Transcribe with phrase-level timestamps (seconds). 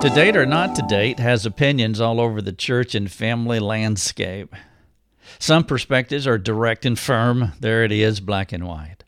[0.00, 4.54] To date or not to date has opinions all over the church and family landscape.
[5.40, 7.52] Some perspectives are direct and firm.
[7.58, 9.02] There it is, black and white.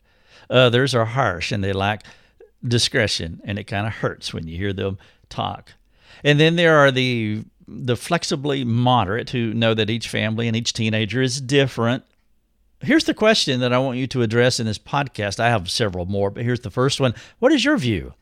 [0.49, 2.03] Others are harsh and they lack
[2.61, 4.97] discretion, and it kind of hurts when you hear them
[5.29, 5.71] talk.
[6.25, 10.73] And then there are the the flexibly moderate who know that each family and each
[10.73, 12.03] teenager is different.
[12.81, 15.39] Here's the question that I want you to address in this podcast.
[15.39, 17.15] I have several more, but here's the first one.
[17.39, 18.13] What is your view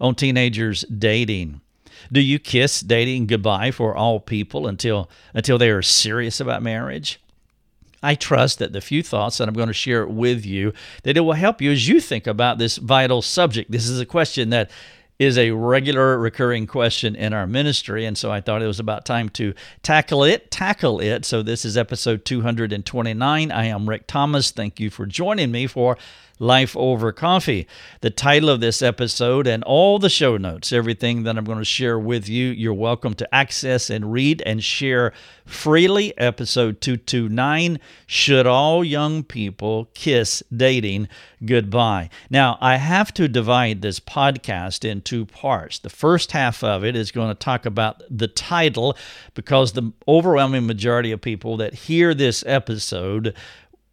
[0.00, 1.60] on teenagers dating?
[2.10, 7.20] Do you kiss dating goodbye for all people until until they are serious about marriage?
[8.02, 10.72] I trust that the few thoughts that I'm going to share with you
[11.02, 13.70] that it will help you as you think about this vital subject.
[13.70, 14.70] This is a question that
[15.18, 19.04] is a regular recurring question in our ministry and so I thought it was about
[19.04, 21.26] time to tackle it, tackle it.
[21.26, 23.52] So this is episode 229.
[23.52, 24.50] I am Rick Thomas.
[24.50, 25.98] Thank you for joining me for
[26.40, 27.66] Life Over Coffee.
[28.00, 31.64] The title of this episode and all the show notes, everything that I'm going to
[31.66, 35.12] share with you, you're welcome to access and read and share
[35.44, 36.16] freely.
[36.16, 41.08] Episode 229 Should All Young People Kiss Dating
[41.44, 42.08] Goodbye?
[42.30, 45.78] Now, I have to divide this podcast in two parts.
[45.78, 48.96] The first half of it is going to talk about the title
[49.34, 53.34] because the overwhelming majority of people that hear this episode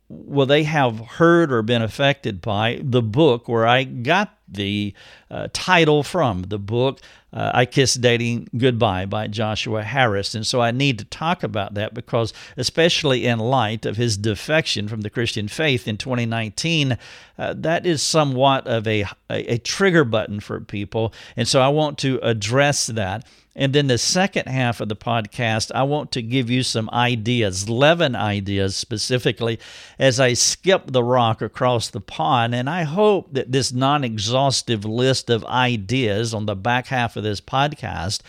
[0.10, 4.94] will they have heard or been affected by the book where I got the
[5.30, 7.00] uh, title from the book
[7.38, 10.34] uh, I Kiss Dating Goodbye by Joshua Harris.
[10.34, 14.88] And so I need to talk about that because, especially in light of his defection
[14.88, 16.98] from the Christian faith in 2019,
[17.38, 21.14] uh, that is somewhat of a, a, a trigger button for people.
[21.36, 23.24] And so I want to address that.
[23.58, 27.68] And then the second half of the podcast, I want to give you some ideas,
[27.68, 29.60] 11 ideas specifically,
[29.98, 32.54] as I skip the rock across the pond.
[32.54, 37.24] And I hope that this non exhaustive list of ideas on the back half of
[37.28, 38.22] this podcast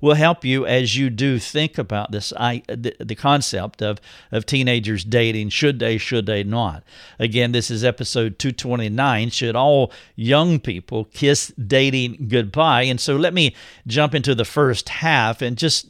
[0.00, 4.00] will help you as you do think about this I, the, the concept of,
[4.30, 6.82] of teenagers dating should they should they not
[7.18, 13.34] again this is episode 229 should all young people kiss dating goodbye and so let
[13.34, 13.54] me
[13.86, 15.86] jump into the first half and just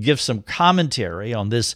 [0.00, 1.74] give some commentary on this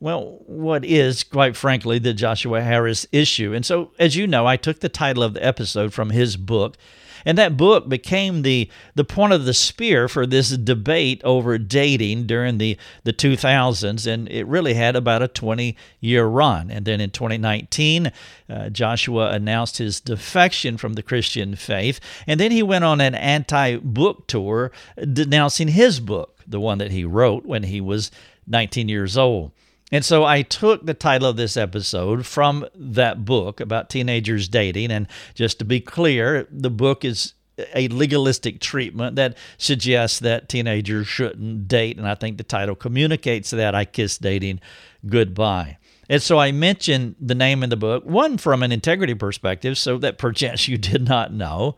[0.00, 3.52] well, what is, quite frankly, the Joshua Harris issue.
[3.52, 6.76] And so, as you know, I took the title of the episode from his book,
[7.24, 12.26] and that book became the, the point of the spear for this debate over dating
[12.26, 14.06] during the, the 2000s.
[14.06, 16.70] And it really had about a 20 year run.
[16.70, 18.12] And then in 2019,
[18.48, 22.00] uh, Joshua announced his defection from the Christian faith.
[22.26, 24.72] And then he went on an anti book tour
[25.12, 28.10] denouncing his book, the one that he wrote when he was
[28.46, 29.52] 19 years old.
[29.90, 34.90] And so I took the title of this episode from that book about teenagers dating.
[34.90, 37.34] And just to be clear, the book is
[37.74, 41.96] a legalistic treatment that suggests that teenagers shouldn't date.
[41.96, 44.60] And I think the title communicates that I kiss dating
[45.06, 45.78] goodbye.
[46.08, 49.98] And so I mentioned the name in the book, one from an integrity perspective, so
[49.98, 51.76] that perchance you did not know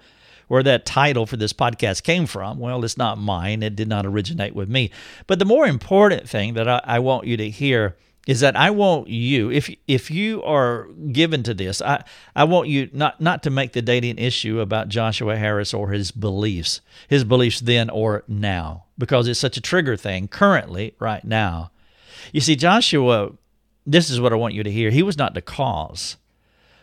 [0.51, 2.59] where that title for this podcast came from.
[2.59, 4.91] Well, it's not mine, it did not originate with me.
[5.29, 7.97] But the more important thing that I, I want you to hear
[8.27, 12.03] is that I want you, if if you are given to this, I,
[12.35, 16.11] I want you not, not to make the dating issue about Joshua Harris or his
[16.11, 21.71] beliefs, his beliefs then or now, because it's such a trigger thing currently, right now.
[22.33, 23.31] You see, Joshua,
[23.87, 24.91] this is what I want you to hear.
[24.91, 26.17] He was not the cause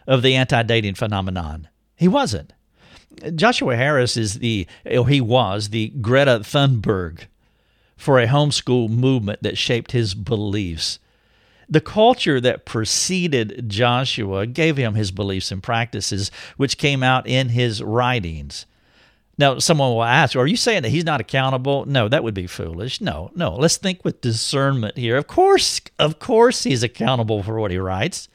[0.08, 1.68] of the anti dating phenomenon.
[1.98, 2.54] He wasn't.
[3.36, 7.22] Joshua Harris is the, or he was the Greta Thunberg
[7.96, 11.00] for a homeschool movement that shaped his beliefs.
[11.70, 17.50] The culture that preceded Joshua gave him his beliefs and practices, which came out in
[17.50, 18.66] his writings.
[19.38, 21.86] Now, someone will ask, Are you saying that he's not accountable?
[21.86, 23.02] No, that would be foolish.
[23.02, 23.56] No, no.
[23.56, 25.18] Let's think with discernment here.
[25.18, 28.30] Of course, of course, he's accountable for what he writes,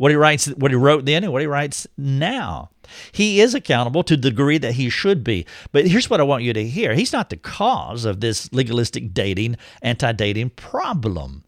[0.00, 2.70] what he writes, what he wrote then, and what he writes now.
[3.12, 5.44] He is accountable to the degree that he should be.
[5.72, 9.12] But here's what I want you to hear He's not the cause of this legalistic
[9.12, 11.44] dating, anti dating problem.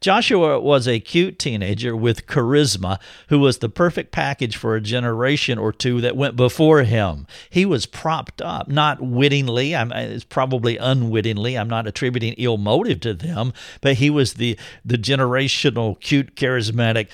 [0.00, 2.98] Joshua was a cute teenager with charisma
[3.28, 7.26] who was the perfect package for a generation or two that went before him.
[7.48, 11.56] He was propped up, not wittingly, I'm, it's probably unwittingly.
[11.56, 17.08] I'm not attributing ill motive to them, but he was the, the generational, cute, charismatic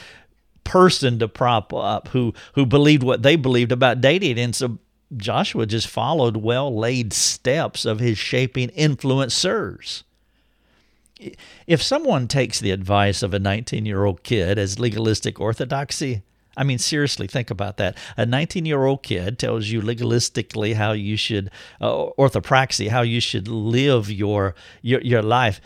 [0.70, 4.78] person to prop up who who believed what they believed about dating and so
[5.16, 10.04] Joshua just followed well laid steps of his shaping influencers.
[11.66, 16.22] If someone takes the advice of a 19 year old kid as legalistic orthodoxy,
[16.56, 17.98] I mean, seriously, think about that.
[18.16, 21.50] A 19 year old kid tells you legalistically how you should,
[21.80, 25.60] uh, orthopraxy, how you should live your, your, your life.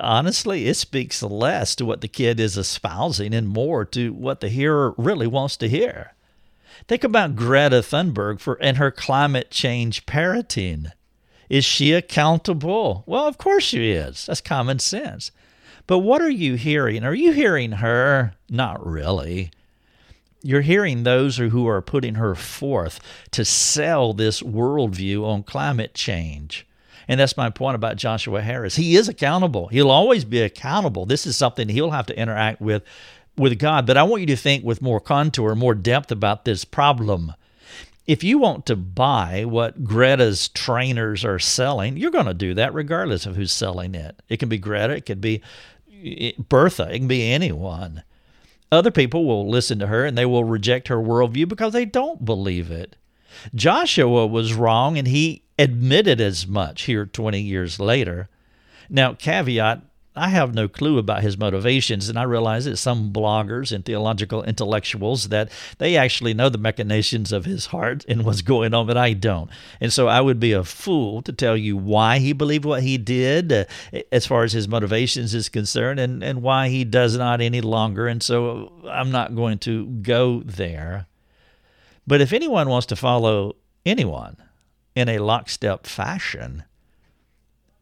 [0.00, 4.48] Honestly, it speaks less to what the kid is espousing and more to what the
[4.48, 6.14] hearer really wants to hear.
[6.88, 10.88] Think about Greta Thunberg for and her climate change parroting.
[11.48, 13.04] Is she accountable?
[13.06, 14.26] Well, of course she is.
[14.26, 15.30] That's common sense.
[15.86, 17.04] But what are you hearing?
[17.04, 18.34] Are you hearing her?
[18.50, 19.50] Not really.
[20.42, 23.00] You're hearing those who are putting her forth
[23.30, 26.66] to sell this worldview on climate change.
[27.08, 28.76] And that's my point about Joshua Harris.
[28.76, 29.68] He is accountable.
[29.68, 31.06] He'll always be accountable.
[31.06, 32.82] This is something he'll have to interact with
[33.36, 33.86] with God.
[33.86, 37.34] But I want you to think with more contour, more depth about this problem.
[38.06, 42.72] If you want to buy what Greta's trainers are selling, you're going to do that
[42.72, 44.22] regardless of who's selling it.
[44.28, 45.42] It can be Greta, it could be
[46.04, 48.04] eh, Bertha, it can be anyone.
[48.70, 52.24] Other people will listen to her and they will reject her worldview because they don't
[52.24, 52.96] believe it.
[53.54, 58.28] Joshua was wrong and he admitted as much here 20 years later.
[58.88, 59.82] Now, caveat
[60.16, 64.42] I have no clue about his motivations, and I realize that some bloggers and theological
[64.42, 68.96] intellectuals that they actually know the machinations of his heart and what's going on, but
[68.96, 69.50] I don't.
[69.78, 72.96] And so I would be a fool to tell you why he believed what he
[72.96, 73.64] did, uh,
[74.10, 78.08] as far as his motivations is concerned, and and why he does not any longer.
[78.08, 81.06] And so I'm not going to go there.
[82.06, 84.36] But if anyone wants to follow anyone
[84.94, 86.64] in a lockstep fashion,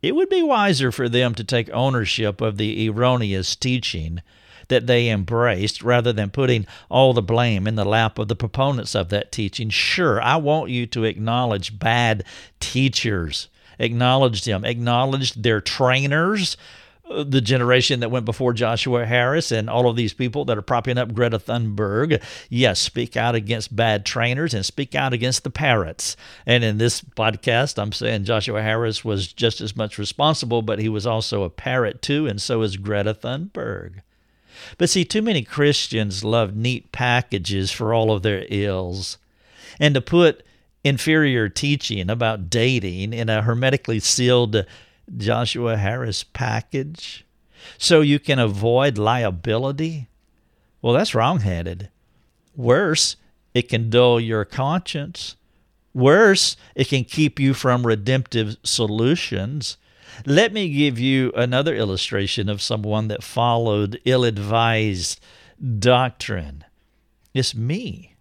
[0.02, 4.22] it would be wiser for them to take ownership of the erroneous teaching
[4.68, 8.94] that they embraced rather than putting all the blame in the lap of the proponents
[8.94, 9.68] of that teaching.
[9.70, 12.24] Sure, I want you to acknowledge bad
[12.60, 13.48] teachers,
[13.78, 16.56] acknowledge them, acknowledge their trainers
[17.08, 20.96] the generation that went before Joshua Harris and all of these people that are propping
[20.96, 22.22] up Greta Thunberg.
[22.48, 26.16] Yes, speak out against bad trainers and speak out against the parrots.
[26.46, 30.88] And in this podcast, I'm saying Joshua Harris was just as much responsible, but he
[30.88, 34.00] was also a parrot too, and so is Greta Thunberg.
[34.78, 39.18] But see, too many Christians love neat packages for all of their ills.
[39.78, 40.42] And to put
[40.84, 44.64] inferior teaching about dating in a hermetically sealed
[45.16, 47.24] Joshua Harris package
[47.78, 50.08] so you can avoid liability?
[50.82, 51.88] Well, that's wrongheaded.
[52.56, 53.16] Worse,
[53.52, 55.36] it can dull your conscience.
[55.92, 59.76] Worse, it can keep you from redemptive solutions.
[60.26, 65.20] Let me give you another illustration of someone that followed ill advised
[65.78, 66.64] doctrine.
[67.32, 68.13] It's me.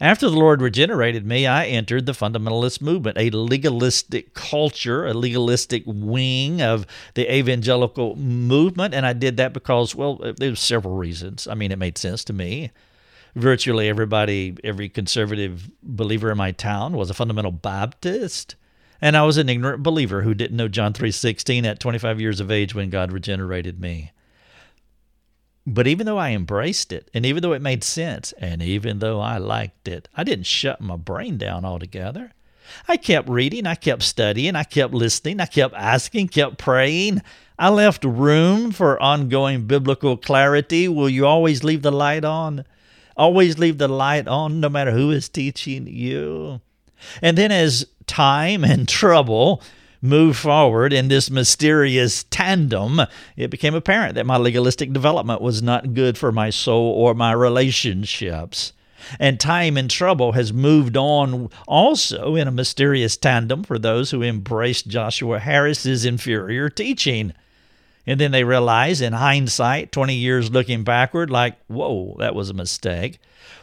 [0.00, 5.84] After the Lord regenerated me, I entered the fundamentalist movement, a legalistic culture, a legalistic
[5.86, 8.92] wing of the evangelical movement.
[8.94, 11.46] And I did that because, well, there's several reasons.
[11.46, 12.72] I mean, it made sense to me.
[13.34, 18.54] Virtually everybody, every conservative believer in my town was a fundamental Baptist.
[19.00, 22.50] And I was an ignorant believer who didn't know John 3:16 at 25 years of
[22.50, 24.12] age when God regenerated me.
[25.66, 29.20] But even though I embraced it, and even though it made sense, and even though
[29.20, 32.32] I liked it, I didn't shut my brain down altogether.
[32.86, 37.22] I kept reading, I kept studying, I kept listening, I kept asking, kept praying.
[37.58, 40.86] I left room for ongoing biblical clarity.
[40.88, 42.64] Will you always leave the light on?
[43.16, 46.60] Always leave the light on, no matter who is teaching you.
[47.22, 49.62] And then, as time and trouble
[50.00, 53.00] move forward in this mysterious tandem,
[53.36, 57.32] it became apparent that my legalistic development was not good for my soul or my
[57.32, 58.72] relationships.
[59.20, 64.22] And time and trouble has moved on also in a mysterious tandem for those who
[64.22, 67.32] embraced Joshua Harris's inferior teaching.
[68.06, 72.54] And then they realize in hindsight, 20 years looking backward, like, whoa, that was a
[72.54, 73.18] mistake.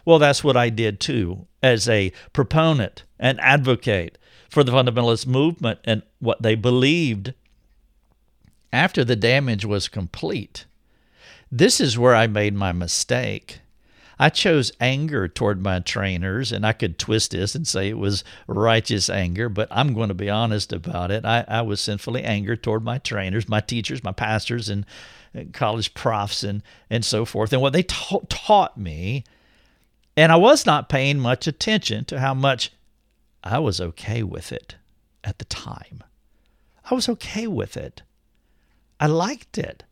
[0.06, 4.18] Well, that's what I did too, as a proponent, an advocate
[4.54, 7.34] for the fundamentalist movement and what they believed.
[8.72, 10.66] After the damage was complete,
[11.52, 13.60] this is where I made my mistake.
[14.20, 18.24] I chose anger toward my trainers, and I could twist this and say it was
[18.46, 21.26] righteous anger, but I'm going to be honest about it.
[21.26, 24.86] I, I was sinfully angered toward my trainers, my teachers, my pastors, and
[25.52, 29.24] college profs, and, and so forth, and what they ta- taught me.
[30.16, 32.72] And I was not paying much attention to how much
[33.44, 34.76] I was okay with it
[35.24, 36.04] at the time.
[36.90, 38.02] I was okay with it.
[39.00, 39.84] I liked it.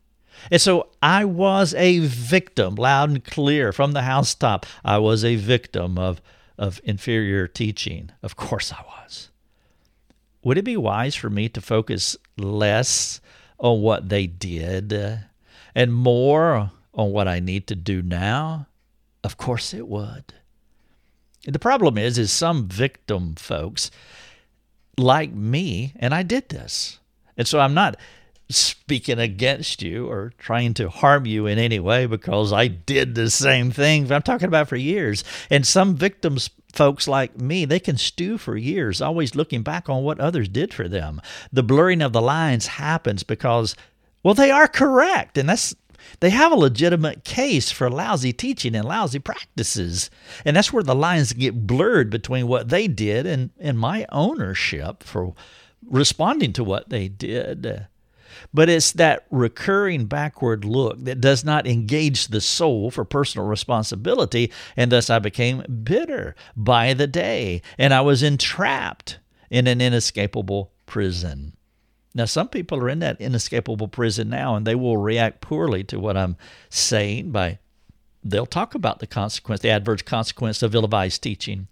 [0.50, 4.66] And so I was a victim, loud and clear from the housetop.
[4.84, 6.22] I was a victim of,
[6.58, 8.10] of inferior teaching.
[8.22, 9.30] Of course I was.
[10.42, 13.20] Would it be wise for me to focus less
[13.58, 15.16] on what they did uh,
[15.74, 18.66] and more on what I need to do now?
[19.22, 20.34] Of course it would.
[21.46, 23.90] The problem is, is some victim folks
[24.96, 26.98] like me, and I did this.
[27.36, 27.96] And so I'm not
[28.48, 33.30] speaking against you or trying to harm you in any way because I did the
[33.30, 34.10] same thing.
[34.12, 35.24] I'm talking about for years.
[35.50, 40.02] And some victims, folks like me, they can stew for years, always looking back on
[40.02, 41.20] what others did for them.
[41.52, 43.74] The blurring of the lines happens because,
[44.22, 45.38] well, they are correct.
[45.38, 45.74] And that's
[46.20, 50.10] they have a legitimate case for lousy teaching and lousy practices.
[50.44, 55.02] And that's where the lines get blurred between what they did and, and my ownership
[55.02, 55.34] for
[55.88, 57.86] responding to what they did.
[58.54, 64.50] But it's that recurring backward look that does not engage the soul for personal responsibility,
[64.76, 69.18] and thus I became bitter by the day, and I was entrapped
[69.50, 71.54] in an inescapable prison.
[72.14, 75.98] Now, some people are in that inescapable prison now, and they will react poorly to
[75.98, 76.36] what I'm
[76.68, 77.58] saying by
[78.24, 81.68] they'll talk about the consequence, the adverse consequence of ill advised teaching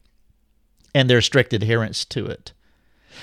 [0.94, 2.52] and their strict adherence to it.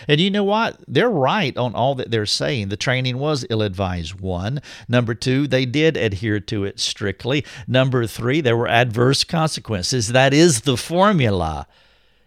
[0.08, 0.78] And you know what?
[0.88, 2.70] They're right on all that they're saying.
[2.70, 4.62] The training was ill advised, one.
[4.88, 7.46] Number two, they did adhere to it strictly.
[7.68, 10.10] Number three, there were adverse consequences.
[10.10, 11.68] That is the formula.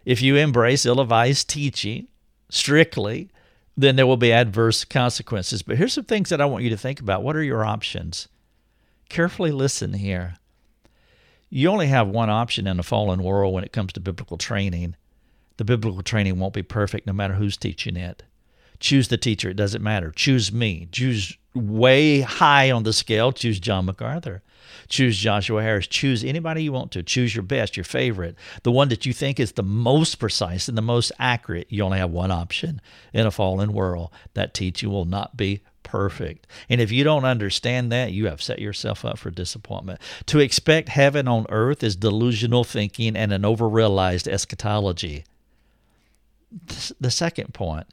[0.04, 2.08] If you embrace ill advised teaching
[2.48, 3.30] strictly,
[3.76, 5.62] then there will be adverse consequences.
[5.62, 7.22] But here's some things that I want you to think about.
[7.22, 8.28] What are your options?
[9.08, 10.36] Carefully listen here.
[11.48, 14.94] You only have one option in a fallen world when it comes to biblical training,
[15.60, 18.22] the biblical training won't be perfect no matter who's teaching it.
[18.78, 20.10] Choose the teacher, it doesn't matter.
[20.10, 20.88] Choose me.
[20.90, 23.32] Choose way high on the scale.
[23.32, 24.42] Choose John MacArthur.
[24.88, 25.86] Choose Joshua Harris.
[25.86, 27.02] Choose anybody you want to.
[27.02, 30.76] Choose your best, your favorite, the one that you think is the most precise and
[30.76, 31.66] the most accurate.
[31.70, 32.80] You only have one option
[33.12, 34.10] in a fallen world.
[34.34, 36.46] That teaching will not be perfect.
[36.68, 40.00] And if you don't understand that, you have set yourself up for disappointment.
[40.26, 45.24] To expect heaven on earth is delusional thinking and an overrealized eschatology
[47.00, 47.86] the second point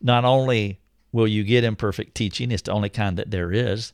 [0.00, 0.80] not only
[1.12, 3.92] will you get imperfect teaching, it's the only kind that there is.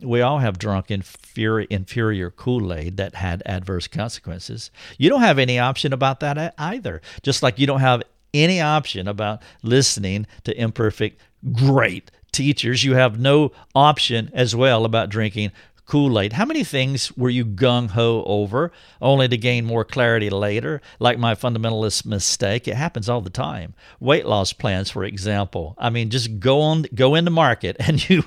[0.00, 4.70] We all have drunk inferior, inferior Kool Aid that had adverse consequences.
[4.98, 7.00] You don't have any option about that either.
[7.22, 8.02] Just like you don't have
[8.32, 11.20] any option about listening to imperfect,
[11.52, 12.84] great teachers.
[12.84, 15.52] You have no option as well about drinking
[15.86, 16.32] Kool Aid.
[16.32, 18.72] How many things were you gung ho over
[19.02, 20.80] only to gain more clarity later?
[20.98, 22.66] Like my fundamentalist mistake.
[22.66, 23.74] It happens all the time.
[24.00, 25.74] Weight loss plans, for example.
[25.78, 28.22] I mean, just go on, go in the market and you,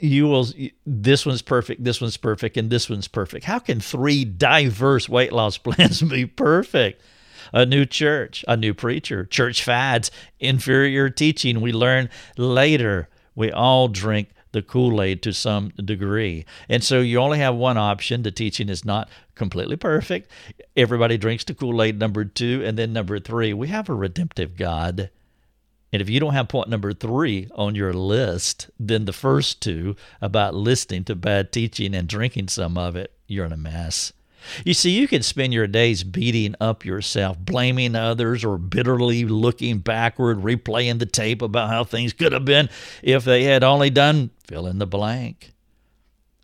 [0.00, 0.46] you will,
[0.86, 3.44] this one's perfect, this one's perfect, and this one's perfect.
[3.44, 7.02] How can three diverse weight loss plans be perfect?
[7.52, 13.08] a new church, a new preacher, church fads, inferior teaching we learn later.
[13.34, 16.44] We all drink the Kool Aid to some degree.
[16.68, 18.22] And so you only have one option.
[18.22, 20.30] The teaching is not completely perfect.
[20.76, 22.62] Everybody drinks the Kool Aid, number two.
[22.64, 25.10] And then number three, we have a redemptive God.
[25.92, 29.96] And if you don't have point number three on your list, then the first two
[30.20, 34.12] about listening to bad teaching and drinking some of it, you're in a mess.
[34.64, 39.78] You see, you can spend your days beating up yourself, blaming others, or bitterly looking
[39.78, 42.68] backward, replaying the tape about how things could have been
[43.02, 45.52] if they had only done fill in the blank.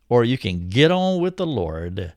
[0.09, 2.13] Or you can get on with the Lord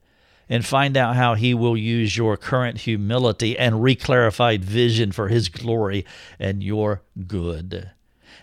[0.50, 5.50] and find out how He will use your current humility and reclarified vision for His
[5.50, 6.05] glory
[6.39, 7.91] and your good.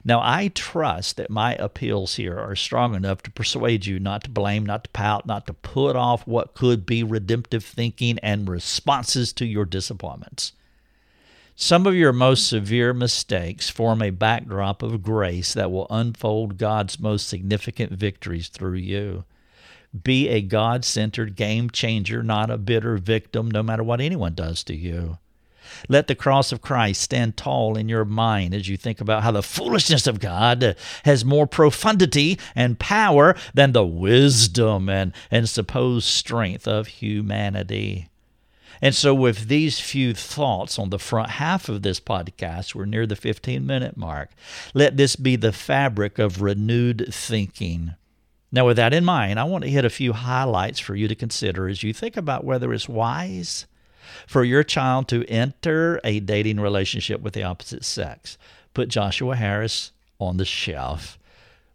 [0.06, 4.30] Now, I trust that my appeals here are strong enough to persuade you not to
[4.30, 9.32] blame, not to pout, not to put off what could be redemptive thinking and responses
[9.34, 10.52] to your disappointments.
[11.56, 17.00] Some of your most severe mistakes form a backdrop of grace that will unfold God's
[17.00, 19.24] most significant victories through you.
[20.02, 24.64] Be a God centered game changer, not a bitter victim, no matter what anyone does
[24.64, 25.18] to you.
[25.88, 29.30] Let the cross of Christ stand tall in your mind as you think about how
[29.30, 36.06] the foolishness of God has more profundity and power than the wisdom and, and supposed
[36.06, 38.08] strength of humanity.
[38.82, 43.06] And so, with these few thoughts on the front half of this podcast, we're near
[43.06, 44.30] the 15 minute mark.
[44.74, 47.94] Let this be the fabric of renewed thinking.
[48.52, 51.14] Now, with that in mind, I want to hit a few highlights for you to
[51.14, 53.66] consider as you think about whether it's wise
[54.26, 58.38] for your child to enter a dating relationship with the opposite sex.
[58.72, 61.18] Put Joshua Harris on the shelf.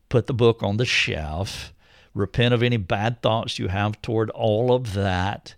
[0.10, 1.74] Put the book on the shelf.
[2.14, 5.56] Repent of any bad thoughts you have toward all of that.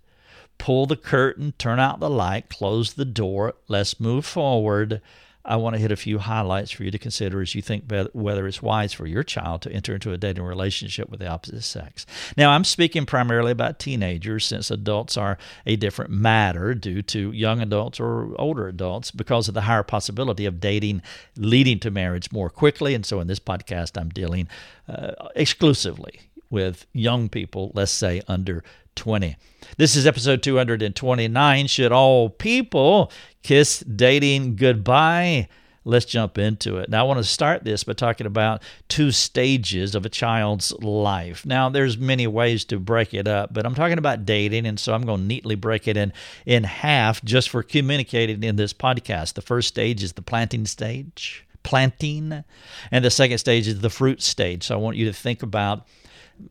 [0.58, 3.56] Pull the curtain, turn out the light, close the door.
[3.68, 5.02] Let's move forward.
[5.44, 8.48] I want to hit a few highlights for you to consider as you think whether
[8.48, 12.06] it's wise for your child to enter into a dating relationship with the opposite sex.
[12.38, 17.62] Now, I'm speaking primarily about teenagers since adults are a different matter due to young
[17.62, 21.02] adults or older adults because of the higher possibility of dating
[21.36, 22.94] leading to marriage more quickly.
[22.94, 24.48] And so in this podcast, I'm dealing
[24.88, 28.64] uh, exclusively with young people, let's say under
[28.96, 29.38] 20.
[29.78, 31.68] This is episode 229.
[31.68, 33.12] Should all people
[33.44, 35.48] kiss dating goodbye?
[35.84, 36.90] Let's jump into it.
[36.90, 41.44] Now, I want to start this by talking about two stages of a child's life.
[41.44, 44.94] Now, there's many ways to break it up, but I'm talking about dating, and so
[44.94, 46.14] I'm going to neatly break it in
[46.46, 49.34] in half just for communicating in this podcast.
[49.34, 52.44] The first stage is the planting stage, planting,
[52.92, 54.66] and the second stage is the fruit stage.
[54.66, 55.88] So I want you to think about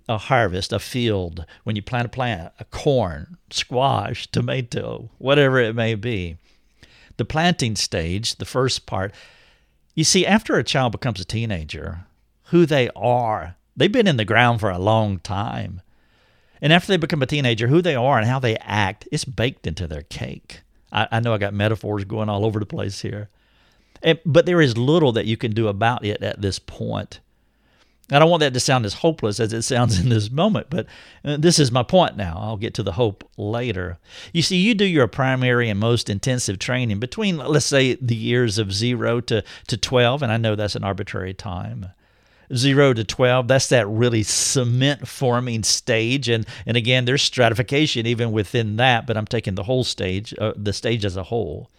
[0.08, 5.76] a harvest, a field, when you plant a plant, a corn, squash, tomato, whatever it
[5.76, 6.36] may be.
[7.20, 9.14] The planting stage, the first part,
[9.94, 12.06] you see, after a child becomes a teenager,
[12.44, 15.82] who they are, they've been in the ground for a long time.
[16.62, 19.66] And after they become a teenager, who they are and how they act, it's baked
[19.66, 20.62] into their cake.
[20.90, 23.28] I, I know I got metaphors going all over the place here.
[24.02, 27.20] And, but there is little that you can do about it at this point.
[28.10, 30.86] I don't want that to sound as hopeless as it sounds in this moment, but
[31.24, 32.38] uh, this is my point now.
[32.40, 33.98] I'll get to the hope later.
[34.32, 38.58] You see, you do your primary and most intensive training between, let's say, the years
[38.58, 41.86] of zero to, to 12, and I know that's an arbitrary time.
[42.52, 46.28] Zero to 12, that's that really cement forming stage.
[46.28, 50.52] And, and again, there's stratification even within that, but I'm taking the whole stage, uh,
[50.56, 51.70] the stage as a whole.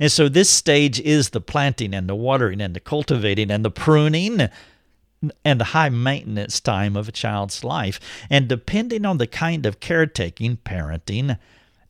[0.00, 3.70] And so this stage is the planting and the watering and the cultivating and the
[3.70, 4.48] pruning
[5.44, 8.00] and the high maintenance time of a child's life.
[8.30, 11.38] And depending on the kind of caretaking, parenting,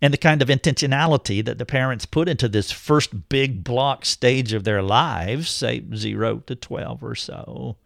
[0.00, 4.52] and the kind of intentionality that the parents put into this first big block stage
[4.52, 7.76] of their lives, say 0 to 12 or so,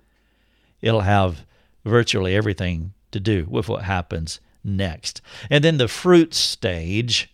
[0.81, 1.47] it'll have
[1.85, 5.21] virtually everything to do with what happens next.
[5.51, 7.33] And then the fruit stage,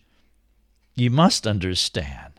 [0.95, 2.33] you must understand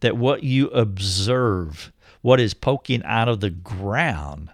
[0.00, 4.50] that what you observe, what is poking out of the ground,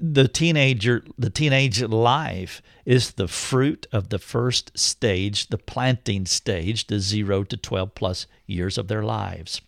[0.00, 6.86] the teenager the teenage life is the fruit of the first stage the planting stage
[6.86, 9.60] the 0 to 12 plus years of their lives.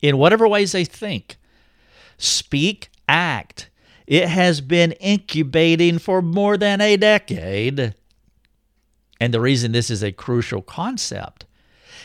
[0.00, 1.36] In whatever ways they think
[2.16, 3.70] speak act.
[4.06, 7.94] It has been incubating for more than a decade.
[9.20, 11.46] And the reason this is a crucial concept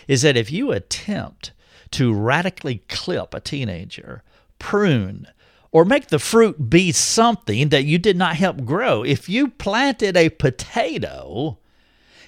[0.08, 1.52] is that if you attempt
[1.92, 4.24] to radically clip a teenager
[4.60, 5.28] prune
[5.76, 9.04] or make the fruit be something that you did not help grow.
[9.04, 11.58] If you planted a potato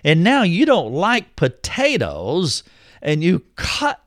[0.04, 2.64] and now you don't like potatoes
[3.02, 4.02] and you cut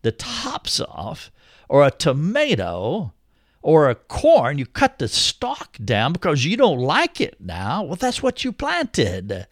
[0.00, 1.30] the tops off,
[1.68, 3.12] or a tomato
[3.60, 7.82] or a corn, you cut the stalk down because you don't like it now.
[7.82, 9.46] Well, that's what you planted.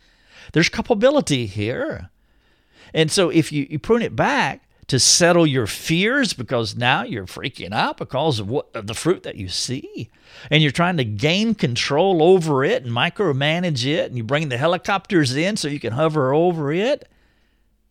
[0.55, 2.09] There's culpability here.
[2.95, 7.27] And so if you, you prune it back, to settle your fears because now you're
[7.27, 10.11] freaking out because of what of the fruit that you see
[10.51, 14.59] and you're trying to gain control over it and micromanage it and you bring the
[14.59, 17.09] helicopters in so you can hover over it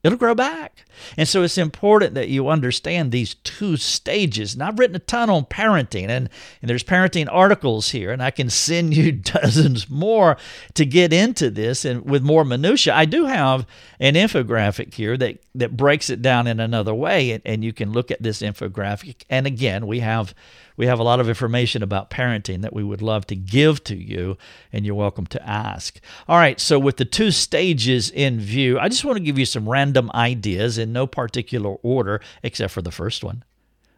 [0.03, 0.85] it'll grow back.
[1.17, 4.53] And so it's important that you understand these two stages.
[4.53, 6.29] And I've written a ton on parenting, and,
[6.61, 10.37] and there's parenting articles here, and I can send you dozens more
[10.73, 12.93] to get into this and with more minutia.
[12.93, 13.65] I do have
[14.03, 17.93] an infographic here that, that breaks it down in another way, and, and you can
[17.93, 19.23] look at this infographic.
[19.29, 20.35] And again, we have
[20.75, 23.95] we have a lot of information about parenting that we would love to give to
[23.95, 24.37] you,
[24.73, 26.01] and you're welcome to ask.
[26.27, 29.45] All right, so with the two stages in view, I just want to give you
[29.45, 33.45] some random ideas in no particular order, except for the first one.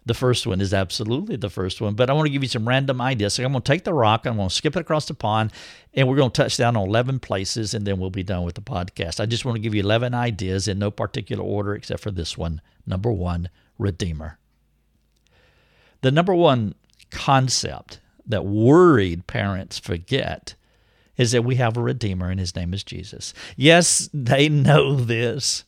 [0.06, 2.68] The first one is absolutely the first one, but I want to give you some
[2.68, 3.34] random ideas.
[3.34, 5.52] So I'm going to take the rock, I'm going to skip it across the pond,
[5.96, 8.54] and we're going to touch down on 11 places, and then we'll be done with
[8.54, 9.20] the podcast.
[9.20, 12.38] I just want to give you 11 ideas in no particular order except for this
[12.38, 12.62] one.
[12.86, 14.38] Number one, Redeemer.
[16.02, 16.76] The number one
[17.10, 20.54] concept that worried parents forget
[21.18, 23.34] is that we have a Redeemer and his name is Jesus.
[23.56, 25.64] Yes, they know this,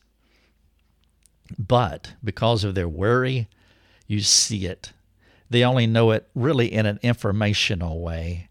[1.58, 3.48] but because of their worry,
[4.08, 4.92] you see it.
[5.48, 8.48] They only know it really in an informational way,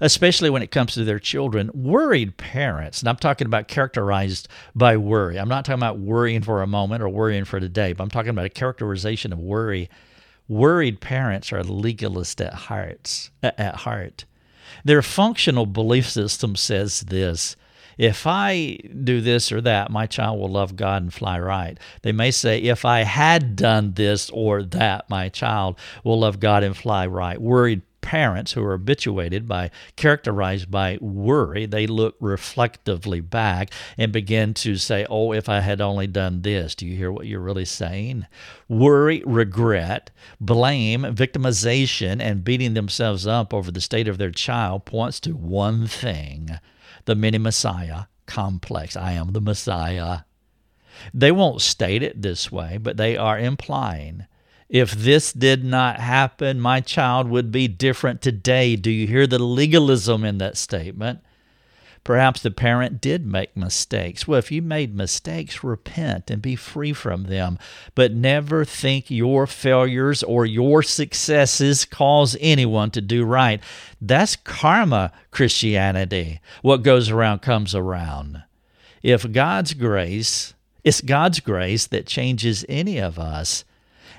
[0.00, 1.70] especially when it comes to their children.
[1.74, 5.38] Worried parents, and I'm talking about characterized by worry.
[5.38, 8.30] I'm not talking about worrying for a moment or worrying for today, but I'm talking
[8.30, 9.90] about a characterization of worry
[10.48, 14.26] Worried parents are legalist at hearts at heart.
[14.84, 17.56] Their functional belief system says this
[17.98, 21.78] if I do this or that, my child will love God and fly right.
[22.02, 26.62] They may say, if I had done this or that, my child will love God
[26.62, 27.40] and fly right.
[27.40, 34.52] Worried parents who are habituated by characterized by worry they look reflectively back and begin
[34.52, 37.64] to say oh if i had only done this do you hear what you're really
[37.64, 38.26] saying
[38.68, 45.20] worry regret blame victimization and beating themselves up over the state of their child points
[45.20, 46.58] to one thing
[47.04, 48.96] the mini Messiah complex.
[48.96, 50.20] I am the Messiah.
[51.12, 54.26] They won't state it this way, but they are implying
[54.72, 58.74] if this did not happen, my child would be different today.
[58.74, 61.20] Do you hear the legalism in that statement?
[62.04, 64.26] Perhaps the parent did make mistakes.
[64.26, 67.58] Well, if you made mistakes, repent and be free from them.
[67.94, 73.60] But never think your failures or your successes cause anyone to do right.
[74.00, 76.40] That's karma Christianity.
[76.62, 78.42] What goes around comes around.
[79.02, 83.64] If God's grace, it's God's grace that changes any of us.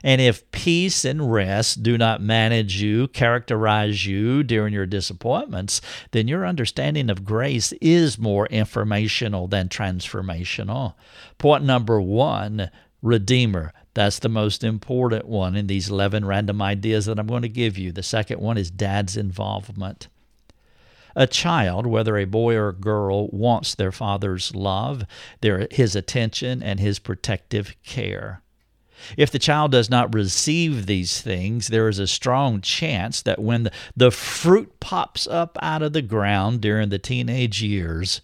[0.04, 5.80] And if peace and rest do not manage you, characterize you during your disappointments,
[6.12, 10.96] then your understanding of grace is more informational than transformational.
[11.38, 12.70] Point number one
[13.02, 13.74] Redeemer.
[13.94, 17.78] That's the most important one in these 11 random ideas that I'm going to give
[17.78, 17.92] you.
[17.92, 20.08] The second one is dad's involvement.
[21.16, 25.06] A child, whether a boy or a girl, wants their father's love,
[25.42, 28.42] their, his attention, and his protective care.
[29.18, 33.64] If the child does not receive these things, there is a strong chance that when
[33.64, 38.22] the, the fruit pops up out of the ground during the teenage years,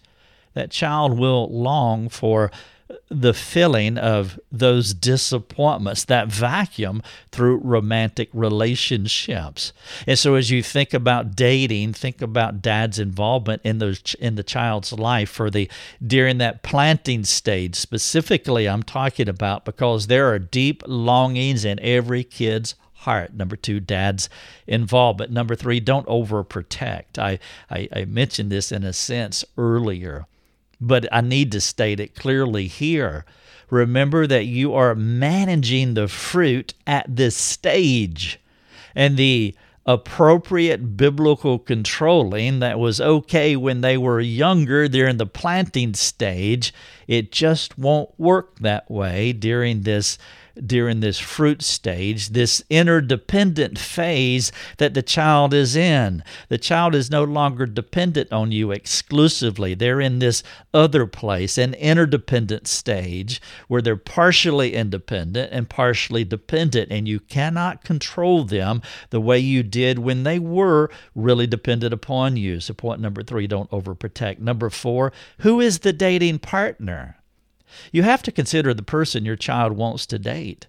[0.54, 2.50] that child will long for
[3.08, 9.72] the filling of those disappointments, that vacuum through romantic relationships.
[10.06, 14.42] And so as you think about dating, think about dad's involvement in those in the
[14.42, 15.70] child's life for the
[16.04, 17.74] during that planting stage.
[17.74, 23.32] Specifically, I'm talking about because there are deep longings in every kid's heart.
[23.34, 24.28] Number two, dad's
[24.66, 25.32] involvement.
[25.32, 27.18] Number three, don't overprotect.
[27.18, 27.38] I,
[27.70, 30.26] I, I mentioned this in a sense earlier
[30.80, 33.24] but I need to state it clearly here.
[33.68, 38.40] Remember that you are managing the fruit at this stage.
[38.94, 39.54] And the
[39.86, 46.74] appropriate biblical controlling that was okay when they were younger during the planting stage,
[47.08, 50.18] it just won't work that way during this
[50.66, 56.22] during this fruit stage, this interdependent phase that the child is in.
[56.48, 59.74] The child is no longer dependent on you exclusively.
[59.74, 66.90] They're in this other place, an interdependent stage where they're partially independent and partially dependent,
[66.90, 72.36] and you cannot control them the way you did when they were really dependent upon
[72.36, 72.60] you.
[72.60, 74.38] So, point number three, don't overprotect.
[74.38, 77.19] Number four, who is the dating partner?
[77.92, 80.66] You have to consider the person your child wants to date.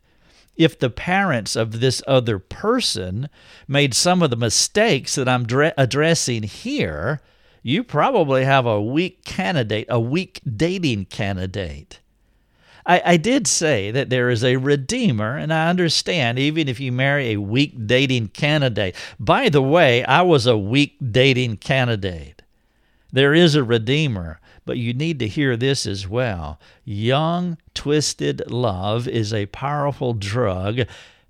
[0.57, 3.29] If the parents of this other person
[3.67, 7.21] made some of the mistakes that I'm dre- addressing here,
[7.63, 11.99] you probably have a weak candidate, a weak dating candidate.
[12.85, 16.91] I, I, did say that there is a redeemer, and I understand even if you
[16.91, 18.95] marry a weak dating candidate.
[19.19, 22.41] By the way, I was a weak dating candidate.
[23.11, 24.39] There is a redeemer.
[24.65, 26.59] But you need to hear this as well.
[26.83, 30.81] Young, twisted love is a powerful drug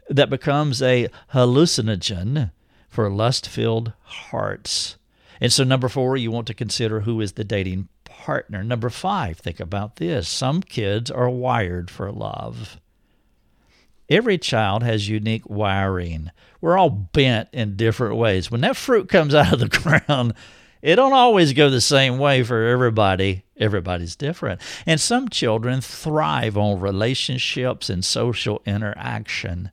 [0.09, 2.51] that becomes a hallucinogen
[2.89, 4.97] for lust filled hearts.
[5.39, 8.63] And so, number four, you want to consider who is the dating partner.
[8.63, 10.27] Number five, think about this.
[10.29, 12.79] Some kids are wired for love.
[14.09, 16.31] Every child has unique wiring.
[16.59, 18.51] We're all bent in different ways.
[18.51, 20.33] When that fruit comes out of the ground,
[20.81, 23.43] it don't always go the same way for everybody.
[23.57, 24.61] Everybody's different.
[24.85, 29.71] And some children thrive on relationships and social interaction.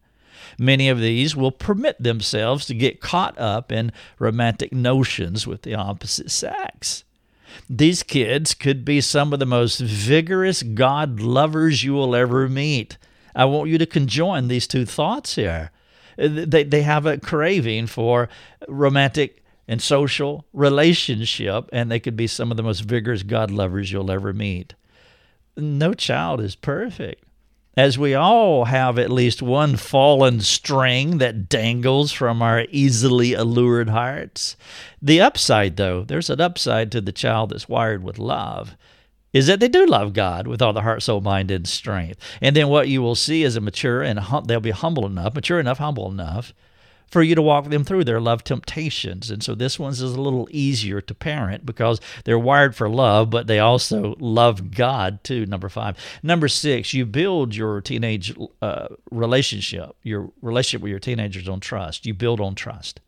[0.59, 5.75] Many of these will permit themselves to get caught up in romantic notions with the
[5.75, 7.05] opposite sex.
[7.71, 12.99] These kids could be some of the most vigorous God lovers you will ever meet.
[13.35, 15.71] I want you to conjoin these two thoughts here.
[16.17, 18.29] They, they have a craving for
[18.67, 23.93] romantic and social relationship, and they could be some of the most vigorous God lovers
[23.93, 24.75] you'll ever meet.
[25.57, 27.25] No child is perfect,
[27.77, 33.91] as we all have at least one fallen string that dangles from our easily allured
[33.91, 34.57] hearts.
[35.03, 38.77] The upside, though, there's an upside to the child that's wired with love
[39.35, 42.19] is that they do love God with all the heart, soul, mind, and strength.
[42.41, 45.35] And then what you will see is a mature and hum- they'll be humble enough,
[45.35, 46.55] mature enough, humble enough
[47.11, 49.31] for you to walk them through their love temptations.
[49.31, 53.31] And so this one's is a little easier to parent because they're wired for love,
[53.31, 55.47] but they also love God too.
[55.47, 55.97] Number five.
[56.23, 62.07] Number six, you build your teenage uh, relationship, your relationship with your teenagers on trust.
[62.07, 63.01] You build on trust.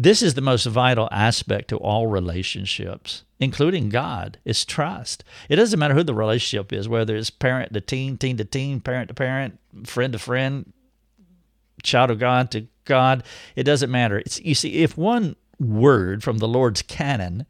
[0.00, 5.24] This is the most vital aspect to all relationships, including God, is trust.
[5.48, 8.80] It doesn't matter who the relationship is, whether it's parent to teen, teen to teen,
[8.80, 10.72] parent to parent, friend to friend,
[11.82, 13.22] child of God to God.
[13.54, 14.18] It doesn't matter.
[14.18, 17.46] It's, you see, if one word from the Lord's canon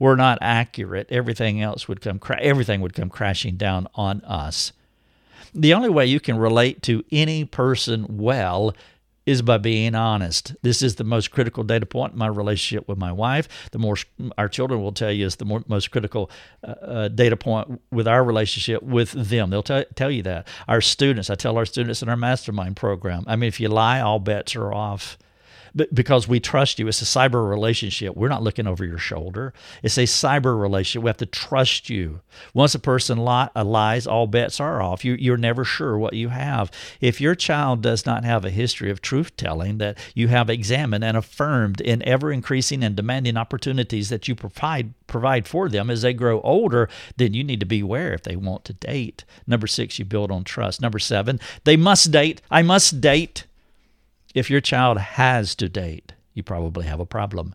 [0.00, 2.18] were not accurate, everything else would come.
[2.18, 4.72] Cra- everything would come crashing down on us.
[5.54, 8.74] The only way you can relate to any person well
[9.26, 10.54] is by being honest.
[10.62, 13.48] This is the most critical data point in my relationship with my wife.
[13.70, 13.96] The more
[14.38, 16.30] our children will tell you is the more, most critical
[16.66, 19.50] uh, uh, data point with our relationship with them.
[19.50, 20.48] They'll t- tell you that.
[20.68, 23.24] Our students, I tell our students in our mastermind program.
[23.26, 25.18] I mean, if you lie, all bets are off
[25.92, 26.88] because we trust you.
[26.88, 28.16] It's a cyber relationship.
[28.16, 29.52] We're not looking over your shoulder.
[29.82, 31.02] It's a cyber relationship.
[31.02, 32.20] We have to trust you.
[32.54, 35.04] Once a person uh, lies, all bets are off.
[35.04, 36.70] You, you're never sure what you have.
[37.00, 41.04] If your child does not have a history of truth telling that you have examined
[41.04, 46.02] and affirmed in ever increasing and demanding opportunities that you provide provide for them as
[46.02, 49.24] they grow older, then you need to beware if they want to date.
[49.46, 50.80] Number six, you build on trust.
[50.80, 52.40] Number seven, they must date.
[52.50, 53.44] I must date.
[54.34, 57.54] If your child has to date, you probably have a problem.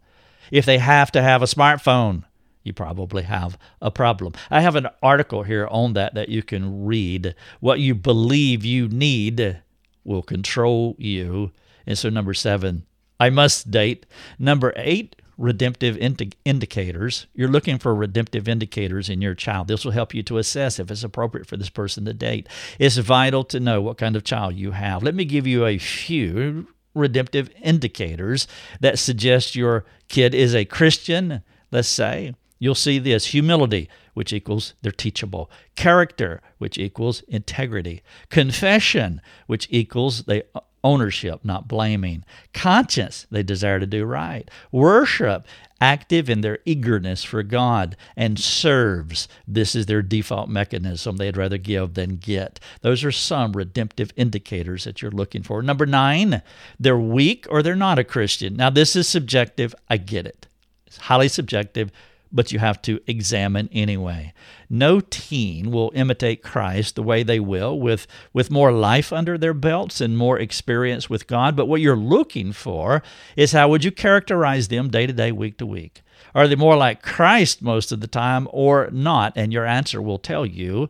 [0.52, 2.24] If they have to have a smartphone,
[2.64, 4.34] you probably have a problem.
[4.50, 7.36] I have an article here on that that you can read.
[7.60, 9.62] What you believe you need
[10.04, 11.52] will control you.
[11.86, 12.86] And so, number seven,
[13.20, 14.06] I must date.
[14.40, 17.28] Number eight, redemptive indi- indicators.
[17.34, 19.68] You're looking for redemptive indicators in your child.
[19.68, 22.48] This will help you to assess if it's appropriate for this person to date.
[22.80, 25.04] It's vital to know what kind of child you have.
[25.04, 28.48] Let me give you a few redemptive indicators
[28.80, 32.34] that suggest your kid is a Christian, let's say.
[32.58, 40.24] You'll see this humility, which equals they're teachable, character, which equals integrity, confession, which equals
[40.24, 40.44] they
[40.86, 42.24] ownership, not blaming.
[42.54, 44.50] Conscience, they desire to do right.
[44.72, 45.48] Worship,
[45.82, 47.98] active in their eagerness for God.
[48.16, 51.18] And serves, this is their default mechanism.
[51.18, 52.60] They'd rather give than get.
[52.82, 55.64] Those are some redemptive indicators that you're looking for.
[55.64, 56.44] Number nine,
[56.80, 58.56] they're weak or they're not a Christian.
[58.56, 59.74] Now, this is subjective.
[59.90, 60.48] I get it.
[60.86, 61.92] It's highly subjective
[62.36, 64.34] but you have to examine anyway.
[64.70, 69.54] No teen will imitate Christ the way they will with, with more life under their
[69.54, 71.56] belts and more experience with God.
[71.56, 73.02] But what you're looking for
[73.38, 76.02] is how would you characterize them day to day, week to week?
[76.36, 79.32] Are they more like Christ most of the time or not?
[79.38, 80.90] And your answer will tell you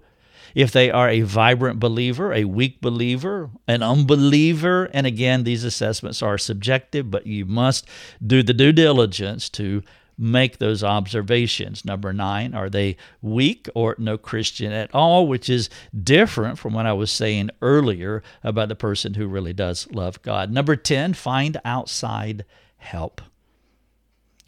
[0.55, 4.89] if they are a vibrant believer, a weak believer, an unbeliever.
[4.93, 7.86] And again, these assessments are subjective, but you must
[8.25, 9.84] do the due diligence to
[10.17, 11.86] make those observations.
[11.86, 15.69] Number nine, are they weak or no Christian at all, which is
[16.04, 20.51] different from what I was saying earlier about the person who really does love God.
[20.51, 22.45] Number 10, find outside
[22.78, 23.21] help.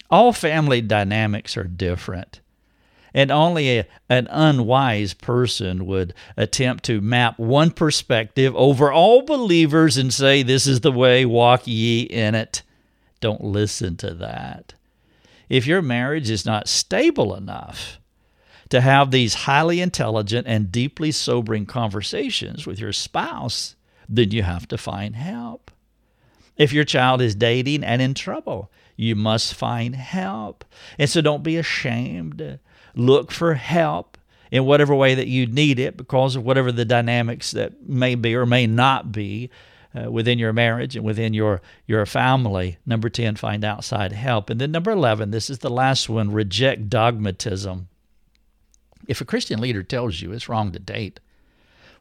[0.09, 2.39] All family dynamics are different.
[3.13, 9.97] And only a, an unwise person would attempt to map one perspective over all believers
[9.97, 12.61] and say, This is the way, walk ye in it.
[13.19, 14.75] Don't listen to that
[15.49, 17.99] if your marriage is not stable enough
[18.69, 23.75] to have these highly intelligent and deeply sobering conversations with your spouse,
[24.09, 25.71] then you have to find help.
[26.57, 30.65] If your child is dating and in trouble, you must find help.
[30.97, 32.59] And so don't be ashamed.
[32.95, 34.17] Look for help
[34.51, 38.35] in whatever way that you need it because of whatever the dynamics that may be
[38.35, 39.49] or may not be
[39.95, 42.77] uh, within your marriage and within your your family.
[42.85, 44.49] Number 10, find outside help.
[44.49, 47.87] And then number 11, this is the last one, reject dogmatism.
[49.07, 51.19] If a Christian leader tells you it's wrong to date,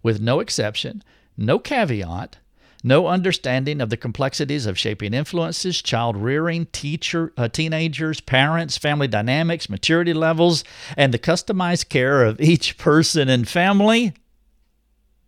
[0.02, 1.02] with no exception,
[1.36, 2.38] no caveat,
[2.82, 9.08] no understanding of the complexities of shaping influences, child rearing, teacher, uh, teenagers, parents, family
[9.08, 10.62] dynamics, maturity levels,
[10.96, 14.12] and the customized care of each person and family,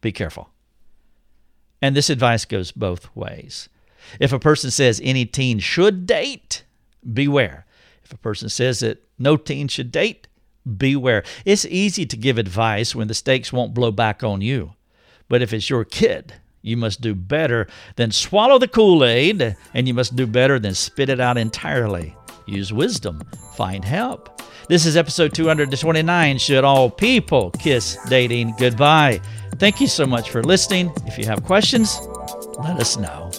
[0.01, 0.51] be careful.
[1.81, 3.69] And this advice goes both ways.
[4.19, 6.65] If a person says any teen should date,
[7.13, 7.67] beware.
[8.05, 10.27] If a person says that no teen should date,
[10.77, 11.25] beware.
[11.45, 14.75] It's easy to give advice when the stakes won't blow back on you.
[15.29, 19.87] But if it's your kid, you must do better than swallow the Kool Aid, and
[19.87, 22.17] you must do better than spit it out entirely.
[22.47, 23.23] Use wisdom,
[23.55, 24.43] find help.
[24.69, 29.21] This is episode 229 Should All People Kiss Dating Goodbye?
[29.59, 30.93] Thank you so much for listening.
[31.07, 31.99] If you have questions,
[32.59, 33.31] let us know.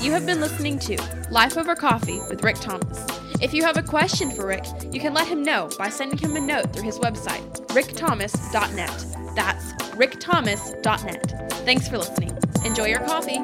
[0.00, 3.06] You have been listening to Life Over Coffee with Rick Thomas.
[3.40, 6.36] If you have a question for Rick, you can let him know by sending him
[6.36, 9.34] a note through his website, rickthomas.net.
[9.36, 11.52] That's rickthomas.net.
[11.64, 12.36] Thanks for listening.
[12.64, 13.38] Enjoy your coffee.